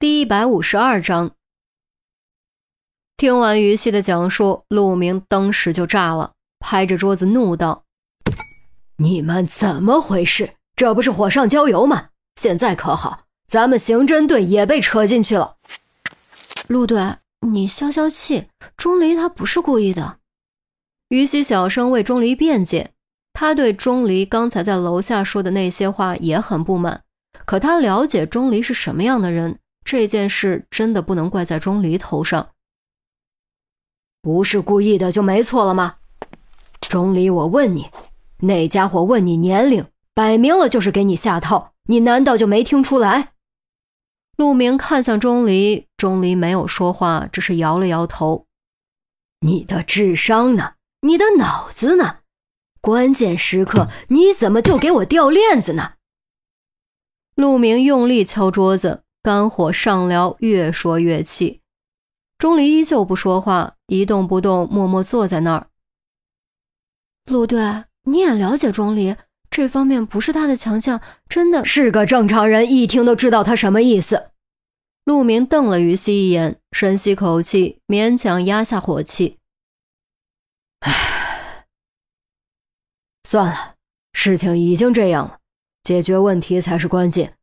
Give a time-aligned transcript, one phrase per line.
[0.00, 1.32] 第一百五十二章。
[3.18, 7.84] 听完于西的讲述，陆明当时就炸了，拍着桌子怒道
[8.96, 10.54] ：“你们怎么回事？
[10.74, 12.08] 这不是火上浇油吗？
[12.36, 15.56] 现在可好，咱们刑侦队也被扯进去了。”
[16.68, 18.46] 陆队，你消消气，
[18.78, 20.16] 钟离他不是故意的。
[21.10, 22.92] 于西小声为钟离辩解，
[23.34, 27.02] 他对钟离刚才在楼下说的那些话也很不满，
[27.44, 29.58] 可他了解钟离是什么样的人。
[29.84, 32.50] 这件事真的不能怪在钟离头上，
[34.22, 35.96] 不是故意的就没错了吗？
[36.80, 37.90] 钟离，我问你，
[38.38, 43.32] 那家伙问你年龄，摆明了就是给你下套，你难道就没听出来？
[44.36, 48.46] 陆明看向钟离，钟离没有说话，只是摇了摇头。
[49.40, 50.74] 你的智商呢？
[51.02, 52.18] 你的脑子呢？
[52.80, 55.94] 关键时刻你怎么就给我掉链子呢？
[57.34, 59.02] 陆明用力敲桌子。
[59.22, 61.60] 肝火上撩，越说越气。
[62.38, 65.66] 钟离依旧不说话，一动不动，默默坐在那儿。
[67.26, 69.14] 陆队，你也了解钟离，
[69.50, 74.30] 这方面不是他的强项，真的是个正常人一听都知道他什么意思。
[75.04, 79.38] 陆明瞪了于西一眼，深吸口气，勉强压下火气。
[80.80, 81.66] 唉，
[83.24, 83.74] 算了，
[84.14, 85.38] 事情已经这样了，
[85.82, 87.36] 解决问题才是关键。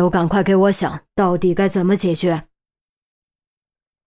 [0.00, 2.44] 都赶快给我想到底该怎么解决！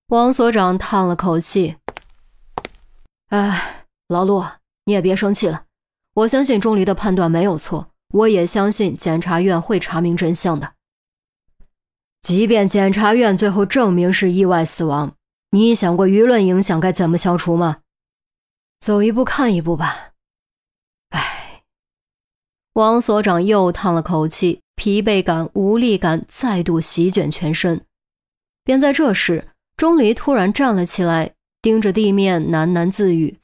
[0.08, 1.76] 王所长叹了口气
[3.30, 4.44] ：“哎，老陆，
[4.86, 5.66] 你也别生气了。
[6.16, 10.74] 我相信钟离的判断没有错，我也相信检察院会查明真相的。
[12.24, 15.14] 即便检察院最后证明是意外死亡，
[15.52, 17.82] 你想过舆论影响该怎么消除吗？
[18.80, 20.14] 走一步看一步吧。”
[21.14, 21.62] 哎，
[22.74, 24.64] 王所长又叹了口气。
[24.76, 27.86] 疲惫感、无力感再度席卷全身。
[28.64, 33.38] 便在这时，钟离突然站了起来，盯着地面喃喃自语：“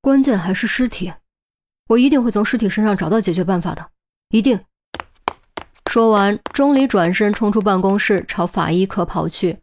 [0.00, 1.12] 关键还是尸体，
[1.88, 3.90] 我一定会从尸体身上找到解决办法的，
[4.28, 4.60] 一定。”
[5.90, 9.58] 说完，钟离转身冲出办公室，朝法医科跑去。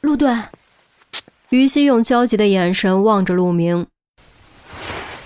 [0.00, 0.34] 陆队，
[1.50, 3.86] 于西用焦急的眼神望着陆明：“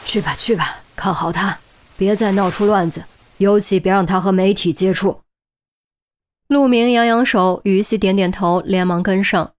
[0.04, 1.58] 去吧，去吧，看好他。”
[1.98, 3.04] 别再闹出乱子，
[3.38, 5.22] 尤其别让他和媒体接触。
[6.46, 9.52] 陆明扬扬手，于西点点头，连忙跟上。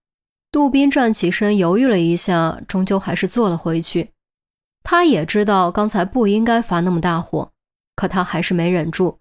[0.50, 4.12] 杜宾站起身，犹豫了一下，终究还是坐了回去。
[4.82, 7.52] 他也知道刚才不应该发那么大火，
[7.94, 9.18] 可他还是没忍住。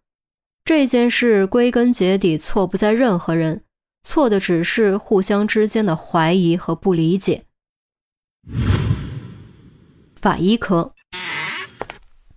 [0.64, 3.64] 这件事归根结底错不在任何人，
[4.04, 7.44] 错的只是互相之间的怀疑和不理解。
[10.22, 10.94] 法医科。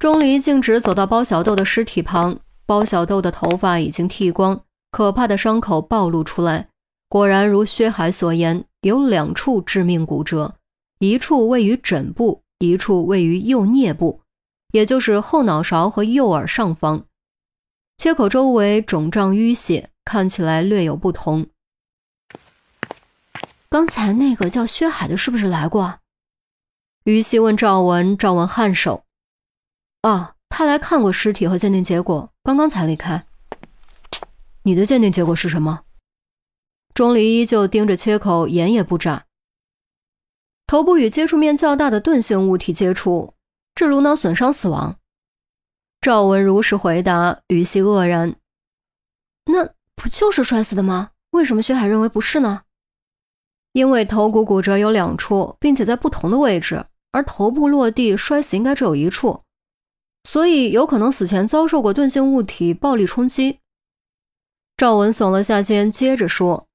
[0.03, 2.37] 钟离径直走到包小豆的尸体旁，
[2.67, 6.67] 包小豆的头发已经剃光，可怕的伤口暴露出来。
[7.09, 10.57] 果然如薛海所言，有两处致命骨折，
[10.99, 14.23] 一处位于枕部，一处位于右颞部，
[14.73, 17.05] 也就是后脑勺和右耳上方。
[17.97, 21.47] 切口周围肿胀淤血，看起来略有不同。
[23.69, 26.01] 刚才那个叫薛海的，是不是来过？
[27.05, 29.05] 于西问赵文，赵文颔首。
[30.03, 33.25] 哦，他来看过尸体和鉴定结果，刚刚才离开。
[34.65, 35.83] 你的鉴定结果是什么？
[36.95, 39.25] 钟离依旧盯着切口，眼也不眨。
[40.67, 43.35] 头部与接触面较大的钝性物体接触，
[43.75, 44.97] 致颅脑损伤死亡。
[46.01, 48.35] 赵文如实回答，语气愕然。
[49.47, 51.11] 那不就是摔死的吗？
[51.31, 52.63] 为什么薛海认为不是呢？
[53.73, 59.42] 因为头骨骨折有两处，并且在不同的位置，而头部落地摔死应该只有一处。
[60.25, 63.59] 所以有可能死前遭受过钝性物体暴力冲击。
[64.77, 66.67] 赵文耸了下肩，接着说：“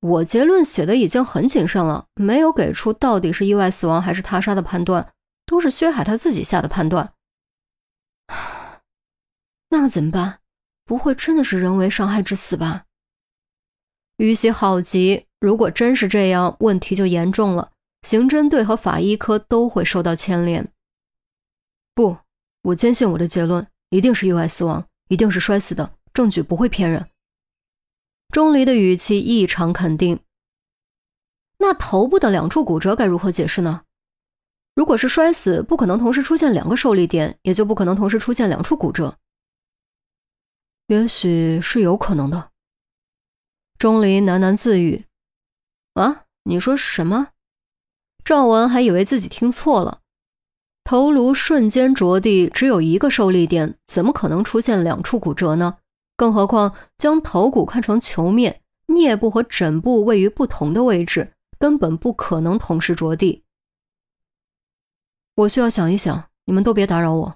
[0.00, 5.12] 我结论写的已经很谨慎了，没有给出到底是意外死亡还是他杀的判断，
[5.46, 7.14] 都是薛海他自己下的判断。
[9.70, 10.40] 那怎么办？
[10.84, 12.84] 不会真的是人为伤害致死吧？”
[14.18, 17.72] 于西好急，如果真是这样，问题就严重了，
[18.02, 20.70] 刑侦队和法医科都会受到牵连。
[21.94, 22.18] 不。
[22.62, 27.08] 我坚信我的结论，一定是意外死亡，一定是摔死的，证据不会骗人。
[28.28, 30.20] 钟离的语气异常肯定。
[31.58, 33.84] 那头部的两处骨折该如何解释呢？
[34.74, 39.18] 如果是摔死，不可能同时出现两个受力点，也就不可能同时出现两处骨折。
[40.86, 42.50] 也许是有可能的。
[43.76, 45.04] 钟离喃喃自语
[45.94, 47.30] ：“啊，你说什么？”
[48.24, 50.01] 赵文还以为自己听错了。
[50.84, 55.76] 头颅瞬间着地，只有一个受力点，怎么可能出现两处骨折呢？
[56.16, 63.42] 更何况将头骨看成球面，颞部和枕部位于不同的位置，根本不可能同时着地。
[65.36, 67.34] 我需要想一想，你们都别打扰我。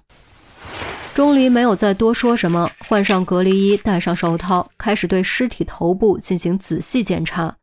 [1.15, 7.57] 钟离没有再多说什么，换上隔离衣，戴上手套，开始对尸体头部进行仔细检查。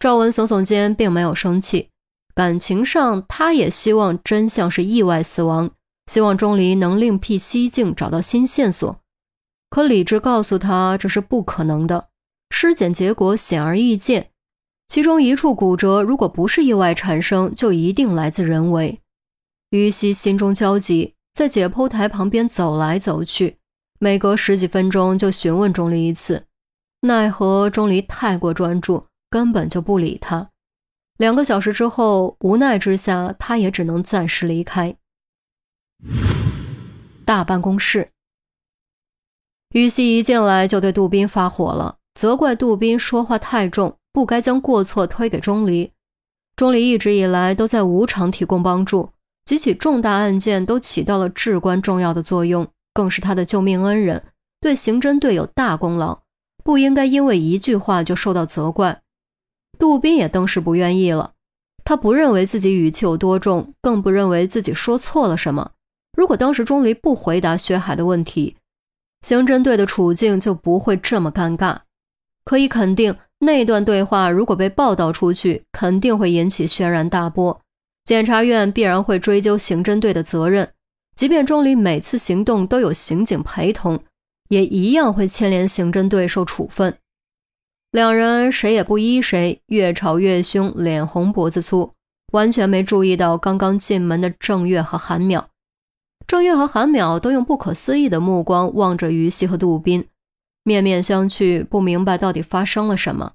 [0.00, 1.90] 赵文耸耸肩，并没有生气。
[2.36, 5.70] 感情上，他也希望真相是意外死亡，
[6.06, 9.00] 希望钟离能另辟蹊径，找到新线索。
[9.70, 12.08] 可理智告诉他，这是不可能的。
[12.50, 14.30] 尸检结果显而易见，
[14.86, 19.00] 其中一处骨折，如果不是意外产生，就一定来自人为。
[19.70, 21.14] 于西心中焦急。
[21.34, 23.58] 在解剖台旁边走来走去，
[23.98, 26.46] 每隔十几分钟就询问钟离一次，
[27.02, 30.48] 奈何钟离太过专注，根本就不理他。
[31.16, 34.96] 两个小时之后，无奈之下，他也只能暂时离开。
[37.24, 38.10] 大办公室，
[39.70, 45.90] 于西一进来就对杜宾发火了，责怪杜宾说话太重，不该将过错推给钟离。
[46.54, 49.10] 钟离一直以来都在无偿提供帮助。
[49.44, 54.22] 几起重大案件都起到了至关重要的作用，更是他的救命恩人，
[54.60, 56.20] 对刑侦队有大功劳，
[56.64, 59.02] 不应该因为一句话就受到责怪。
[59.78, 61.32] 杜宾也登时不愿意了，
[61.84, 65.72] 他不认为自己语气有多重，更不认为自己说错了什么。
[66.16, 68.56] 如果当时钟离不回答薛海的问题，
[69.22, 71.78] 刑侦队的处境就不会这么尴尬。
[72.44, 77.60] 可以肯定，那段对话如果被报道出去，肯定会引起轩然大波。
[78.04, 80.72] 检察院必然会追究刑侦队的责任，
[81.16, 83.98] 即便钟离每次行动都有刑警陪同，
[84.48, 86.96] 也一样会牵连刑侦队受处分。
[87.90, 91.92] 两人谁也不依谁，越吵越凶，脸红脖子粗，
[92.32, 95.44] 完全没注意到刚刚进门的郑月和韩淼。
[96.26, 100.06] 郑月和韩淼都用不可思议的目光望着于西和杜宾，
[100.64, 103.32] 面面相觑，不明白到底发生了什么。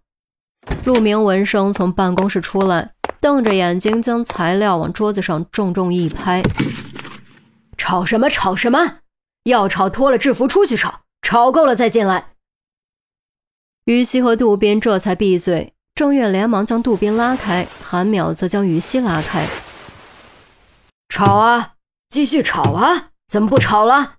[0.86, 2.92] 陆明闻声从办公室出来。
[3.20, 6.42] 瞪着眼睛，将材料往桌子上重重一拍
[7.78, 8.28] ：“吵什么？
[8.32, 8.98] 吵什么？
[9.44, 12.34] 要吵脱了制服出去吵，吵够了再进来。”
[13.86, 15.74] 于西和杜宾这才闭嘴。
[15.94, 19.48] 郑月连忙将杜宾拉开，韩淼则将于西拉开
[21.10, 21.74] ：“吵啊，
[22.10, 24.16] 继续吵啊，怎么不吵了？”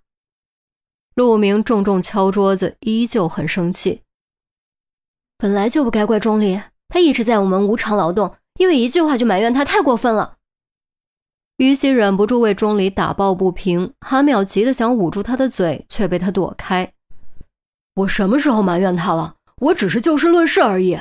[1.15, 4.03] 陆明重重敲桌子，依旧很生气
[5.39, 10.37] ：“本来就不该怪钟离，他一直在我们无偿劳动。”因为一句话就埋怨他，太过分了。
[11.57, 16.93] 于西忍不住为钟离打抱不平，韩淼急得想捂住他的嘴，却被他躲开。
[17.95, 19.37] 我什么时候埋怨他了？
[19.63, 20.99] 我只是就事论事而已。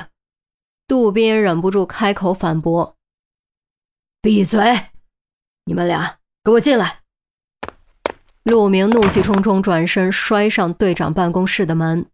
[0.86, 2.96] 杜宾忍不住开口反驳
[4.22, 4.60] ：“闭嘴！
[5.64, 7.00] 你们俩给我进来！”
[8.44, 12.06] 陆明怒气冲冲转身，摔上队长办公室的门，